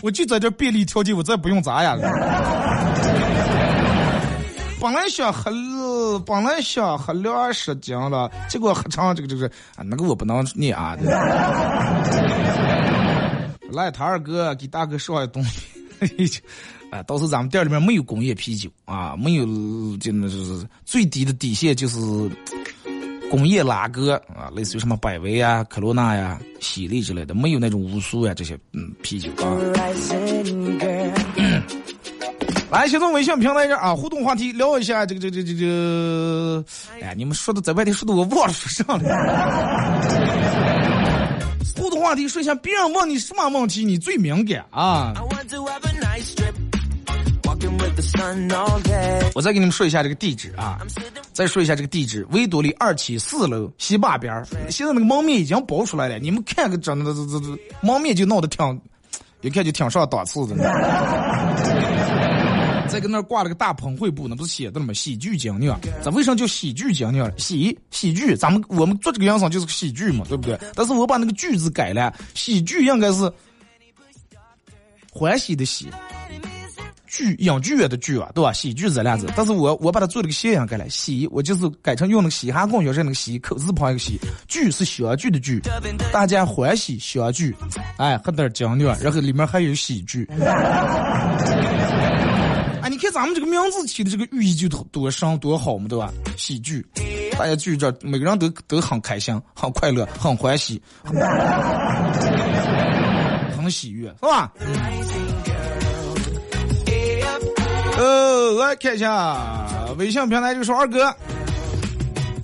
[0.00, 1.96] 我就在这便利条件，我再不用砸呀？
[4.80, 5.50] 本来想喝，
[6.24, 10.96] 本来想喝两十斤了，结果喝成这个这个啊，那个我不能念啊。
[13.72, 16.40] 来，他二哥给大哥说下东西
[16.90, 19.44] 西，哎，到时咱们店里面没有工业啤酒啊，没有，
[19.98, 21.98] 就那就是最低的底线就是
[23.30, 29.56] 工业拉格啊，类似于什么百威啊、科罗娜呀、喜力之类的，没有那种乌苏呀这些嗯啤酒啊。
[32.70, 36.62] 来，先从微信平台这啊，互动话题聊一下这个这个这个这这，
[37.02, 39.00] 哎，你们说的在外地说的我忘了说啥了。
[41.76, 45.14] 互动话题说一下，别人问你什么问题，你最敏感啊？
[49.34, 50.78] 我再给你们说一下这个地址啊，
[51.32, 54.46] 再说一下这个地址：维多利二期四楼西坝边儿。
[54.70, 58.80] 现在那个门面已经包出来了，你们看个整的这这这门面就闹得挺，
[59.42, 60.64] 一看就挺上档次的呢。
[62.88, 64.94] 再跟那挂了个大喷绘布，那不是写的吗？
[64.94, 67.30] 喜剧精酿，咱为啥叫喜剧精酿？
[67.38, 70.58] 喜喜剧，咱们我们做这个样式就是个喜剧嘛，对不对？
[70.74, 73.30] 但是我把那个句子改了，喜剧应该是
[75.12, 75.88] 欢喜的喜，
[77.08, 78.52] 剧影剧院的剧啊，对吧？
[78.52, 85.60] 喜剧这俩字，但是我我把它做了个谐音改了，喜我就是改成用那个嘻哈供销社那个喜口字旁一个喜，剧是相聚的剧，
[86.12, 87.56] 大家欢喜相聚，
[87.96, 90.28] 哎，喝点精酿，然后里面还有喜剧。
[92.90, 96.10] 你看咱们这个名字起的这个寓意就多多深多好嘛，对吧？
[96.38, 96.84] 喜剧，
[97.32, 100.80] 大家聚这，每个人都都很开心、很快乐、很欢喜、
[103.54, 104.50] 很喜悦，是吧？
[107.98, 109.36] 呃，来看一下
[109.98, 111.12] 微信平台就说二哥，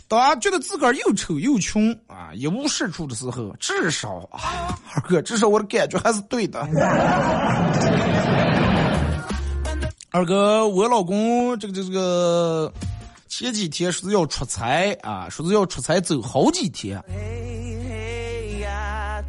[0.08, 6.60] 当觉得自个儿又丑又穷啊，一无是处的时候，至少啊，二哥，至少我的感觉还是对的。
[10.10, 12.72] 二哥，我老公这个这个
[13.28, 17.00] 前几天说是要出差啊，说是要出差走好几天，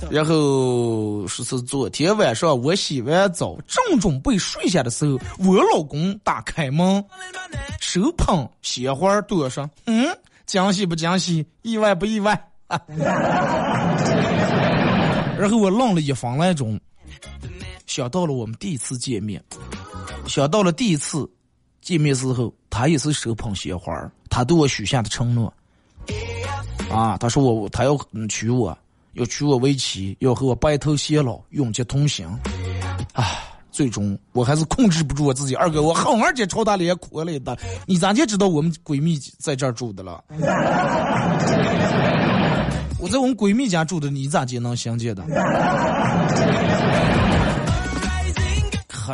[0.09, 7.03] 然后说是昨天晚上我洗完澡正准备睡下的时候，我老公打开门，
[7.79, 10.07] 手捧鲜花对我说：“嗯，
[10.45, 11.45] 惊喜不惊喜？
[11.63, 12.39] 意外不意外？”
[15.37, 16.79] 然后我愣了一分来钟，
[17.85, 19.43] 想到了我们第一次见面。
[20.27, 21.29] 想到了第一次
[21.81, 23.93] 见面时候，他也是手捧鲜花
[24.29, 25.53] 他对我许下的承诺
[26.89, 27.97] 啊，他说我他要
[28.29, 28.77] 娶我，
[29.15, 32.25] 要娶我为妻，要和我白头偕老，永结同心。
[33.13, 33.39] 啊，
[33.71, 37.55] 最终我还是控制不住我自己，二哥，我狠二姐朝他脸哭了一大。
[37.85, 40.23] 你咋就知道我们闺蜜在这儿住的了？
[42.99, 45.23] 我在我们闺蜜家住的，你咋就能相见的？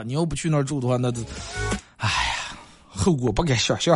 [0.05, 1.09] 你要不去那儿住的话，那，
[1.97, 3.95] 哎呀，后果不敢想象。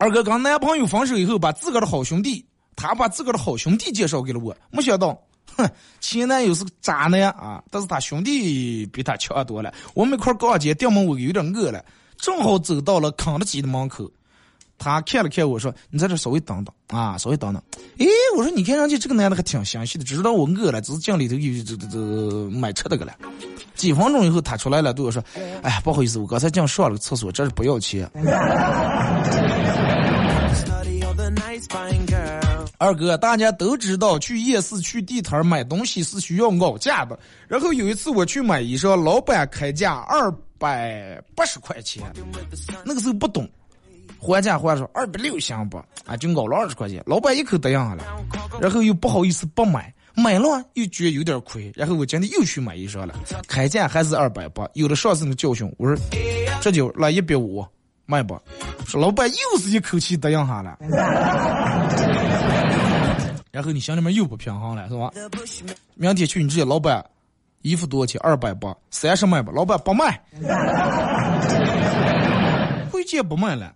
[0.00, 2.42] 二哥跟男朋友分手以后，把自个的好兄弟，
[2.74, 5.08] 他把自个的好兄弟介绍给了我，没想到，
[5.54, 5.70] 哼，
[6.00, 7.62] 前男友是个渣男啊！
[7.70, 9.74] 但是他兄弟比他强多了。
[9.92, 11.84] 我们一块逛街，店门我有点饿了，
[12.16, 14.10] 正好走到了肯德基的门口。
[14.82, 17.62] 他看了看我说：“你在这稍微等等啊，稍微等等。”
[17.98, 21.98] 诶，我说：“你看上去这个男的还挺详细的，知道我饿了，只是进里头有这这这
[22.50, 23.14] 买吃的个了。”
[23.76, 25.22] 几分钟以后，他出来了，对我说
[25.62, 28.10] ：“哎呀，不好意思，我刚才进上了个厕所，这是不要钱。”
[32.78, 37.18] 二哥，大家都知道去夜市去地摊买东西是需要熬价的。
[37.46, 42.10] 然后有一次我去买衣裳，老板开价二百八十块钱，
[42.82, 43.46] 那个时候不懂。
[44.20, 45.78] 还价还说二百六行不？
[46.06, 48.04] 啊，就熬了二十块钱，老板一口答应下来，
[48.60, 53.14] 然后又不好意思不买，买了又觉得有点亏，然后我今天又去买衣裳了，
[53.48, 55.96] 开价还是二百八，有了上次的教训，我说
[56.60, 57.64] 这就来一百五，
[58.04, 58.38] 卖不？
[58.86, 60.76] 说老板又是一口气答应下来，
[63.50, 65.10] 然后你心里面又不平衡了，是吧？
[65.94, 67.04] 明天去你直接老板，
[67.62, 68.20] 衣服多少钱？
[68.22, 69.50] 二百八，三十卖吧？
[69.54, 70.20] 老板不卖，
[72.90, 73.72] 回见不卖了。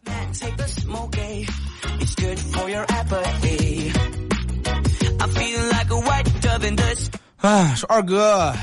[7.39, 8.55] 哎，说二哥，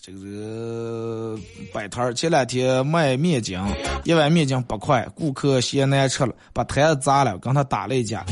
[0.00, 1.36] 这个
[1.72, 3.60] 摆摊儿前两天卖面筋，
[4.04, 8.24] 一碗面筋八块，顾客嫌难吃了，把摊子砸了，跟他打了一架，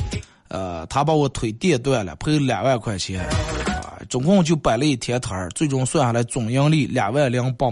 [0.48, 3.20] 呃，他把我腿电断了，赔两万块钱，
[3.66, 7.66] 啊，总共就摆了一天摊儿，最终算下来总盈利两万两百。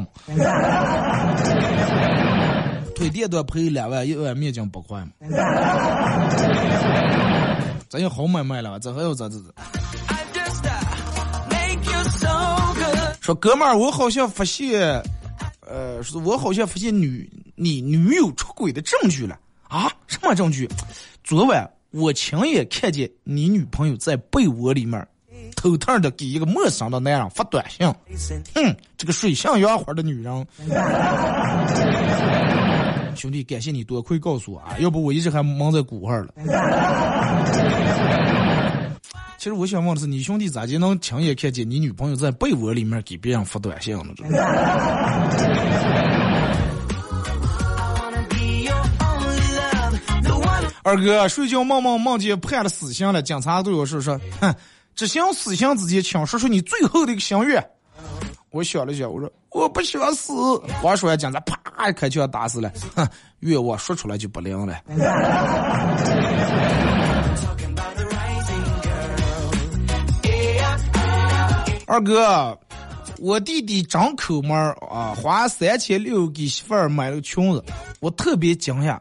[3.01, 5.09] 腿电断赔两万，一碗面筋八块嘛。
[7.89, 9.43] 咱有好买卖了，这还要咋子？
[13.23, 15.03] 说哥们儿，我好像发现，
[15.67, 19.91] 呃，说我好像发现女你女友出轨的证据了啊？
[20.07, 20.69] 什么证据？
[21.25, 25.09] 昨晚我亲眼看见你女朋友在被窝里面
[25.57, 27.91] 偷偷的给一个陌生的男人发短信。
[28.55, 30.47] 哼，这个水性杨花的女人。
[33.15, 36.35] 兄弟，感谢你多亏告诉我啊，要不我一直还蒙在鼓上了。
[39.39, 44.15] 其实我想问的是，你兄弟咋就能亲眼看见你女朋友在被窝里面给别人发短信呢？
[50.83, 54.55] 二哥睡觉梦梦梦见判了死刑了，警察对我说说，哼，
[54.95, 57.65] 执行死刑之前，请说出你最后的一个心愿。
[58.51, 60.33] 我想了想，我说我不想死。
[60.83, 62.73] 话说完，警察啪一开枪打死了。
[62.97, 63.09] 哼，
[63.41, 64.77] 愿望说出来就不灵了。
[71.87, 72.59] 二哥，
[73.19, 74.57] 我弟弟张抠门
[74.91, 77.65] 啊，花三千六给媳妇儿买了个裙子，
[78.01, 78.99] 我特别惊讶。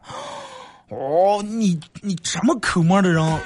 [0.88, 3.40] 哦，你你这么抠门的人，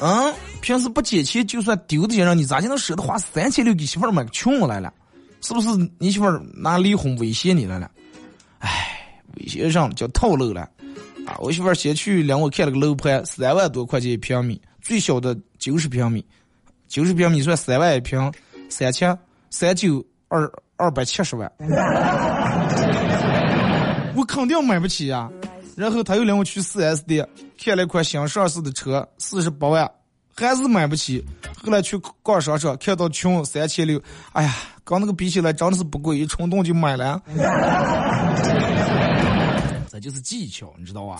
[0.00, 0.34] 嗯？
[0.60, 4.92] 平时不捡钱就算丢的些人，你咋就能舍得花三千六给媳妇儿买个裙子来了？
[5.40, 7.90] 是不是你媳妇儿拿离婚威胁你来了？
[8.58, 8.68] 哎，
[9.36, 10.68] 威胁上叫套路了
[11.26, 11.34] 啊！
[11.38, 16.22] 我媳妇儿先去领我看了个楼盘，三万多块钱一平米，最小的九十平米，
[16.88, 18.30] 九十平米算三万一平，
[18.68, 20.46] 三千三九二
[20.76, 21.50] 二百七十万，
[24.14, 25.30] 我肯定买不起呀。
[25.74, 27.26] 然后他又领我去四 S 店
[27.58, 29.90] 看了一款新上市的车，四十八万。
[30.36, 31.24] 还是买不起，
[31.62, 34.00] 后来去逛商场，看到穷三千六，
[34.32, 34.54] 哎呀，
[34.84, 37.20] 跟那个比起来真的是不贵，一冲动就买了。
[39.90, 41.18] 这就是技巧，你知道吧？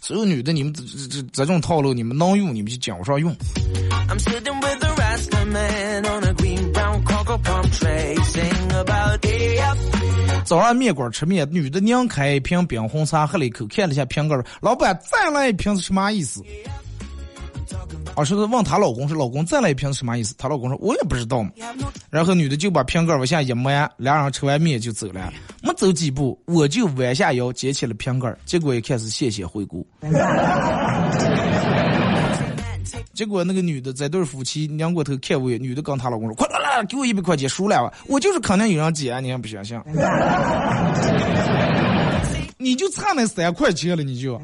[0.00, 3.32] 所有女的，你们这这这种套路，你们能用，你们就讲上用。
[10.44, 16.42] 早上面馆吃面，女的拧开一瓶冰红茶，喝了一口，看了一下瓶盖，老板再来一瓶是什么意思？
[18.14, 21.50] 啊，是问她老公说：“老公再来一瓶是什么意思？”她老公说：“我也不知道嘛。”
[22.10, 25.32] 然后女的就把瓶盖往下一摸，俩人吃完面就走了。
[25.62, 29.86] 没走几步，我就弯下腰捡起了瓶盖，结果一看是谢谢惠顾。
[33.14, 37.92] 结果那个女的在对夫妻两过头看我，女的跟她老公说：“快来来，给我一百块钱输了吧！
[38.08, 39.80] 我就是肯定有人捡，你还不相信？
[42.58, 44.40] 你就差那三块钱了，你就。”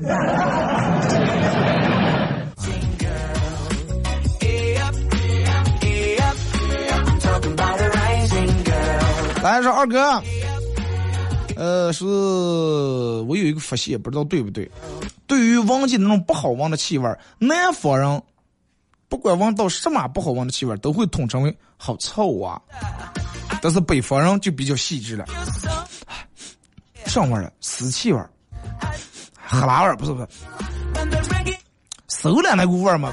[9.51, 10.23] 来说二哥，
[11.57, 14.71] 呃，是我有一个发现，不知道对不对。
[15.27, 18.23] 对于闻见那种不好闻的气味，南方人
[19.09, 22.61] 不管闻到什么不好闻的气味，都会统称为好臭啊。
[23.61, 25.25] 但是北方人就比较细致了，
[27.07, 27.53] 什么味儿了？
[27.61, 28.31] 死气味儿。
[29.35, 30.29] 哈喇味儿不是不是，
[32.07, 33.13] 馊了那股味儿嘛。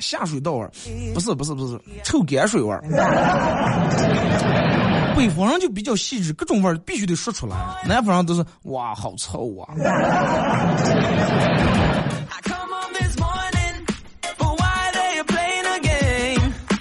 [0.00, 0.70] 下水道味儿，
[1.14, 2.82] 不是不是不是，臭泔水味儿。
[5.16, 7.56] 北方人就比较细致，各种味儿必须得说出来。
[7.86, 9.74] 南方人都是哇，好臭啊！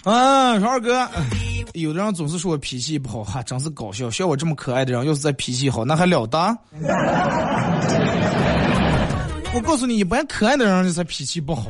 [0.03, 1.07] 啊，说二哥，
[1.73, 4.09] 有的人总是说我脾气不好，哈，真是搞笑。
[4.11, 6.37] 像我这么可爱的人，要是再脾气好，那还了得？
[9.55, 11.67] 我告诉你，一般可爱的人才脾气不好，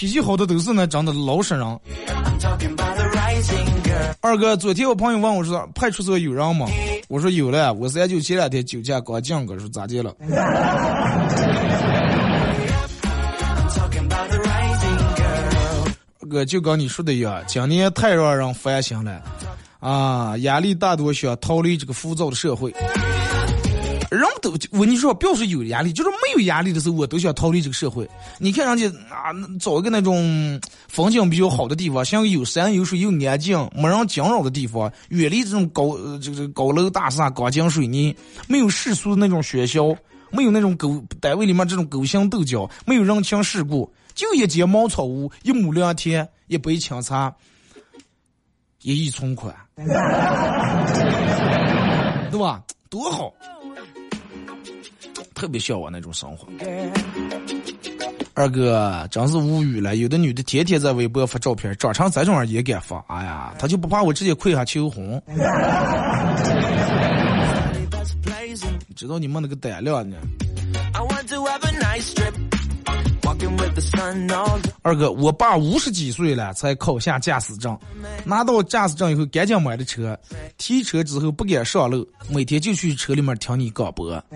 [0.00, 1.80] 脾气好的都是那长得老实人。
[4.22, 6.66] 二哥，昨天我朋友问我说，派出所有人吗？
[7.08, 10.14] 我说有了，我三舅前两天酒驾刚降个，说咋的了？
[16.30, 19.20] 哥，就跟你说的一样，今年太让人烦心了，
[19.80, 22.74] 啊，压力大多想逃离这个浮躁的社会。
[24.10, 28.08] 人都我跟你说，不要说有压力，就是没有压力的时候，我都想逃离这个社会。
[28.38, 29.30] 你看人家啊，
[29.60, 38.12] 找一个那种风景比较好的地方，像有山有水又安静、没人惊扰的地方，远离这种高这个高楼大厦、钢筋水泥，
[38.48, 39.96] 没有世俗的那种喧嚣，
[40.30, 43.88] 没有那种狗单位里面这种勾心斗角，没有人情世故。
[44.12, 47.32] 就一间茅草屋，一亩良田，一杯清茶，
[48.82, 49.86] 一亿存款，对
[52.40, 52.60] 吧？
[52.90, 53.32] 多好，
[55.40, 56.46] 特别向往那种生活。
[58.34, 65.22] 二哥真是无语了，有的女的天天在微博发照片，长成这种也敢发，哎呀，她就不怕我直接跪下求红？
[68.94, 70.18] 知道你们那个胆量呢？
[74.82, 77.78] 二哥，我爸五十几岁了才考下驾驶证，
[78.24, 80.18] 拿到驾驶证以后赶紧买的车，
[80.56, 84.22] 提车之后不敢上路，每天就去车里面听你广播。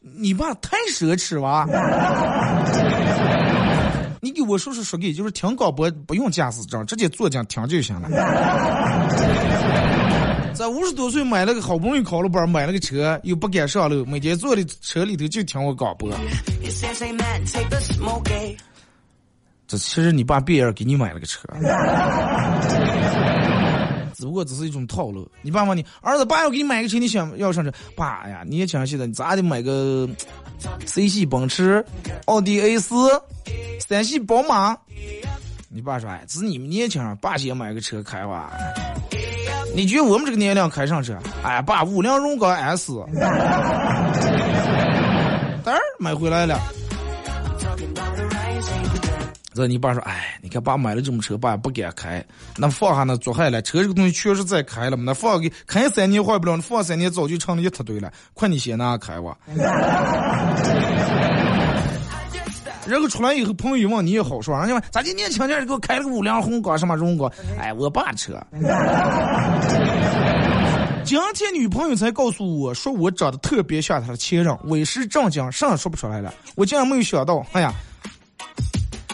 [0.00, 1.66] 你爸太奢侈了，
[4.24, 8.08] 你给我说说说给，就是听广播不用驾驶证，直接坐进听就行了。
[10.54, 16.08] 在五十多岁买了个好不容易考了本，买了个车，又不敢上路，每天坐的车里头就听我广播。
[19.66, 21.40] 这其实你爸别人给你买了个车，
[24.14, 25.28] 只不过只是一种套路。
[25.42, 27.72] 你爸问你儿子，爸要给你买个车，你想要上车？
[27.96, 30.08] 爸呀，你也想现在你咋得买个
[30.86, 31.84] C 系奔驰、
[32.26, 32.94] 奥迪 A 四、
[33.80, 34.76] 三系宝马？
[35.68, 38.52] 你爸说，哎，只是你们年轻人，爸先买个车开吧。
[39.74, 41.16] 你觉得我们这个年龄开上车？
[41.42, 42.92] 哎，爸，五菱荣光 S，
[45.64, 46.60] 当然买回来了。
[49.54, 52.24] 这你爸说，哎，你看爸买了这么车，爸也不敢开，
[52.56, 53.60] 那放下那做坏了。
[53.60, 58.10] 车这个东西确实在开了嘛，那放给开三年坏不了，那放三年早就成了一塌堆了。
[58.32, 59.36] 快你先拿开吧。
[62.84, 67.30] 然后出来以后，朋友一问你也好说，人家问咋的年轻点给我开了个五菱宏光什么荣光？
[67.60, 68.44] 哎，我爸车。
[71.04, 76.32] 今天女朋友才告诉我说我长得特别像她的前任，为时正经，啥也说不出来了。
[76.54, 77.72] 我竟然没有想到，哎呀，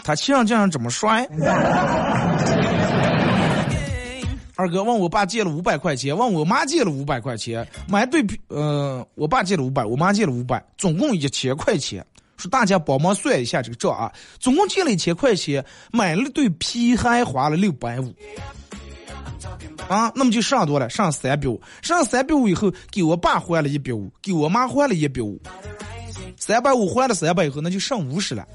[0.09, 1.23] 他前任竟然这么摔。
[4.55, 12.03] 二哥问我爸借了五百块钱，问我妈借了五百块钱，买对皮，呃，我爸借了五百，我妈借了五百，总共一千块钱。
[12.37, 18.11] 说大家帮忙算一下这个账啊，总共借了一千块钱，买了对皮还花了六百五，
[19.87, 25.39] 啊，那么就剩多了，剩三百五，剩三百五以后，给我爸还了一百五，给我妈还了一百五，
[26.35, 28.47] 三百五还了三百以后，那就剩五十了，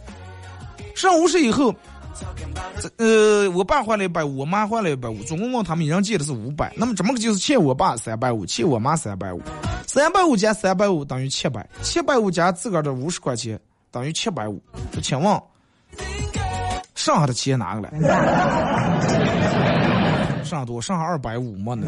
[0.95, 1.74] 上五十以后，
[2.99, 9.42] 呃，我爸还了一百五，我妈还了一百五，总共问他们一人借的是五百，那么怎么个就是欠我爸三百五，欠我妈三百五，
[9.86, 13.59] 三百五加三百五等于七百，七百五加自个儿的五十块钱。
[13.90, 14.61] 等于七百五，
[15.01, 15.40] 请问
[16.97, 17.90] 剩下的钱哪个来？
[20.42, 21.86] 剩下多，剩下二百五嘛呢？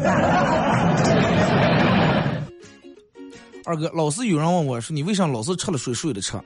[3.65, 6.37] 二哥，老是有人问我说，你为啥老是吃了睡睡的吃？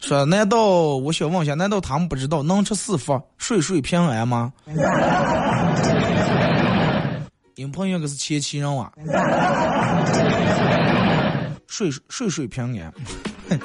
[0.00, 4.52] 说难道我想问一下，难道他们不知道能吃四福，睡睡平安吗？
[7.54, 8.90] 你朋友可是前妻人啊？
[11.66, 12.92] 睡睡睡平安。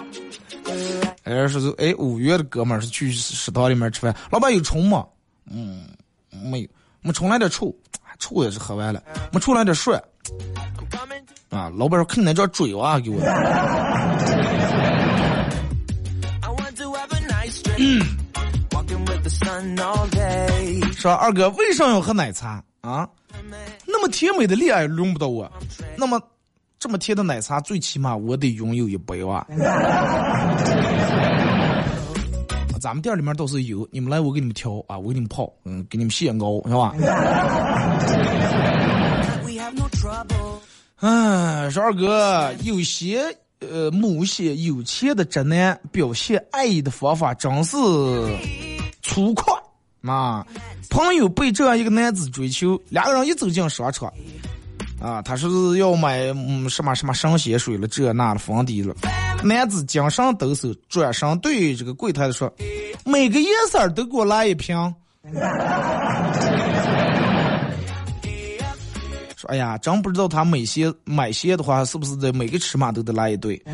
[1.24, 5.06] 哎，是哎，五月的哥们儿是去食堂里面吃饭，老板有虫吗？
[5.50, 5.86] 嗯，
[6.30, 6.68] 没有，
[7.02, 7.76] 没虫来点醋，
[8.20, 9.96] 醋也是喝完了，没醋来点水。
[11.50, 13.20] 啊，老板说看你那张嘴啊，给我。
[20.98, 23.08] 说二哥为啥要喝奶茶啊？
[23.86, 25.52] 那么甜美的恋爱轮不到我，
[25.98, 26.22] 那么
[26.80, 29.46] 这么甜的奶茶，最起码我得拥有一杯哇。
[32.80, 36.94] 咱们店里面倒是有，你们来我给你们调啊，我给你们泡，嗯，给你们现熬是吧？
[41.02, 47.76] 嗯，说二哥，有些呃某些有钱的直男表现爱意的方法真是
[49.02, 49.58] 粗犷
[50.10, 50.46] 啊！
[50.90, 54.14] 朋友被这样一个男子追求，两个人一走进商场，
[55.02, 55.48] 啊，他是
[55.78, 58.96] 要买嗯什么什么神仙水了，这那的粉底了。
[59.44, 62.52] 男子精神抖擞，转身对这个柜台的说
[63.04, 64.76] ：“每个颜色都给我来一瓶。”
[69.50, 73.62] ：“哎呀，真不知道他买鞋买鞋的话，是不是得每个尺码都得来一对？”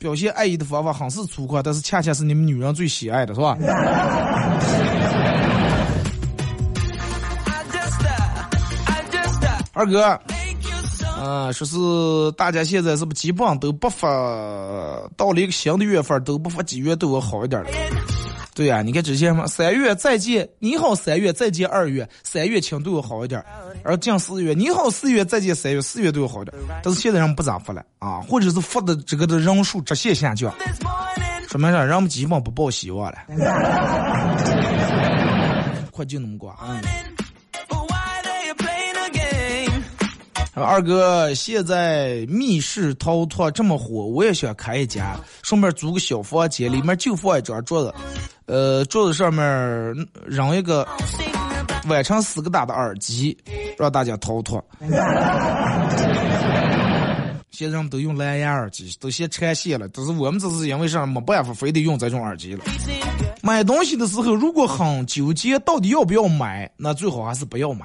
[0.00, 3.56] 表现爱意的方法很是粗犷，但是恰恰是你们女人最喜爱的，是吧？
[9.72, 10.18] 二哥。
[11.22, 11.76] 啊，说是
[12.34, 14.08] 大家现在是不基本上都不发，
[15.18, 17.68] 到了一个新的月份都不发几月都要好一点了。
[18.54, 23.42] 对呀，你看之前嘛，三月再见，你好三月再见二月，三月请对我好一点。
[23.82, 26.56] 然后降四月，你好四月再见三月，四月对我好点。
[26.82, 30.52] 但是现在人不咋发了啊，或者是发的这个的人数直线下降，
[31.48, 31.84] 说明啥？
[31.84, 33.18] 人们基本不抱希望了。
[35.92, 36.80] 快就那么过啊！
[40.62, 47.94] 二哥，现在密室逃脱这么火，我也想开一家，顺便租个小房间，里面就放一张桌子，
[48.46, 49.44] 呃，桌子上面
[50.26, 50.86] 扔一个
[51.88, 53.36] 弯成四个大的耳机，
[53.78, 54.62] 让大家逃脱。
[57.50, 62.64] 现在人们都用蓝牙耳机，都先拆线了，但是我们这是因为啥没办法，非得用这种耳机了。
[63.42, 67.84] 买东西的时候，如果很纠结到底要不要买，那最好还是不要买，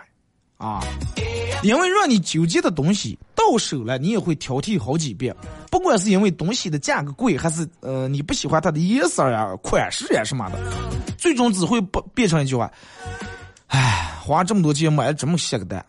[0.57, 0.81] 啊。
[1.65, 5.35] 因为让你纠结的东西到手了，你也会挑剔好几遍。
[5.69, 10.57] 不管是因为东西的价格贵，还是呃你不喜欢它的颜色呀、款式呀什么的，
[11.17, 12.71] 最终只会不变成一句话：
[13.67, 15.85] 唉，花这么多钱买了这么些个蛋。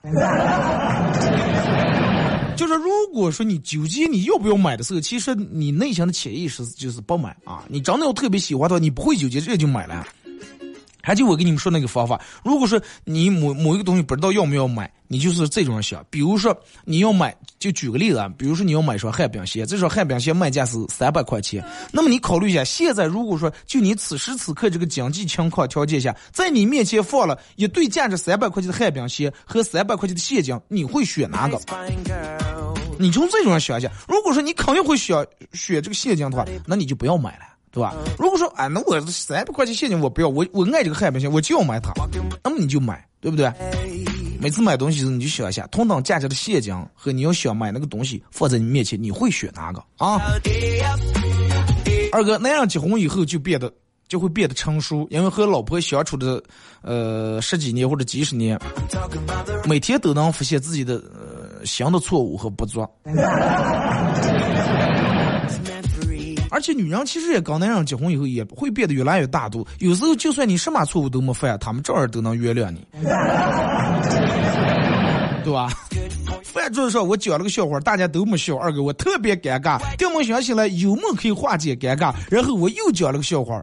[2.56, 7.64] 就是如果说你纠结你要不要买的时候，其实你内心的潜意识就是不买啊。
[7.68, 10.06] 你真的要特别喜欢的话，你不会纠结，直接就买了。
[11.06, 16.04] 还就我跟你们说那个方法，如果说你某某一个东西不知道要不要买，你就是这种想。
[16.10, 16.52] 比如说
[16.84, 31.60] 你要买，就举个例子啊，比如说你要买双旱冰鞋，这双旱冰鞋卖价是三百块钱，那么你考虑一下，现在如果说就你此时此刻这个经济情况条件下，在你面前放了一对价值三百块钱的旱冰鞋和三百块钱的现金，你会选哪个？
[32.98, 37.44] 你从这种想一下，如果说你肯定会选选这个现金的话，那你就不要买了。
[37.76, 37.94] 对吧？
[38.18, 41.92] 如果说哎，那我三百块钱现金我不要，我我爱这个旱冰鞋，我就要买它，
[42.42, 43.52] 那么你就买，对不对？
[44.40, 50.18] 每次买东西时你就想一下，同等价值的现金和你要想买那个东西放在你面前，你会选哪个啊？
[52.12, 53.70] 二哥，那样结婚以后就变得
[54.08, 56.42] 就会变得成熟，因为和老婆相处的
[56.80, 58.58] 呃十几年或者几十年，
[59.66, 62.86] 每天都能发现自己的呃新的错误和不足。
[66.50, 72.86] 而且女人其实也跟男人结婚以后也不会变得越来越大度，有时候就算你什么错误都没犯，他们照样都能原谅你，
[75.44, 75.68] 对吧？
[76.42, 79.78] 饭桌上我讲了个笑话，大家都没笑，二哥我特别尴尬。
[79.96, 83.62] 电梦想起来幽默可以化解尴尬，然后我又讲了个笑话，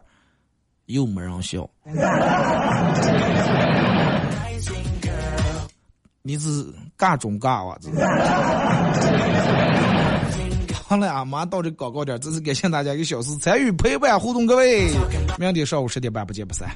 [0.85, 1.69] 又没人笑。
[6.25, 6.65] 你是
[6.97, 7.77] 尬中尬哇？
[10.85, 14.91] 好了啊，马上到这广告点，再次感谢大家一个小时参与陪伴互动，各位，
[15.39, 16.69] 明天上午十点半不见不散。